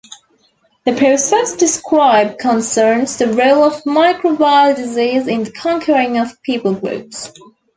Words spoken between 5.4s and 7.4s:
the conquering of people-groups.